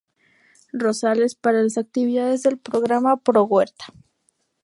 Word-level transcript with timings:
Rosales 0.73 1.35
para 1.35 1.61
las 1.61 1.77
actividades 1.77 2.41
del 2.41 2.57
Programa 2.57 3.17
Pro-huerta. 3.17 3.85